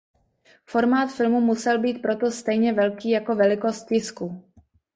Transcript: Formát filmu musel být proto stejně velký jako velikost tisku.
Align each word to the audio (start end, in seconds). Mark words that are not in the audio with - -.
Formát 0.65 1.11
filmu 1.11 1.39
musel 1.41 1.79
být 1.79 2.01
proto 2.01 2.31
stejně 2.31 2.73
velký 2.73 3.09
jako 3.09 3.35
velikost 3.35 3.85
tisku. 3.87 4.43